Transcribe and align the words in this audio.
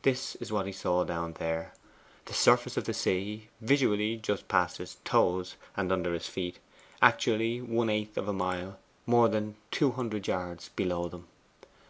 This 0.00 0.36
is 0.36 0.50
what 0.50 0.64
he 0.64 0.72
saw 0.72 1.04
down 1.04 1.34
there: 1.34 1.74
the 2.24 2.32
surface 2.32 2.78
of 2.78 2.84
the 2.84 2.94
sea 2.94 3.48
visually 3.60 4.16
just 4.16 4.48
past 4.48 4.78
his 4.78 4.96
toes, 5.04 5.56
and 5.76 5.92
under 5.92 6.14
his 6.14 6.26
feet; 6.26 6.58
actually 7.02 7.60
one 7.60 7.90
eighth 7.90 8.16
of 8.16 8.26
a 8.26 8.32
mile, 8.32 8.68
or 8.68 8.76
more 9.04 9.28
than 9.28 9.54
two 9.70 9.90
hundred 9.90 10.28
yards, 10.28 10.70
below 10.76 11.10
them. 11.10 11.28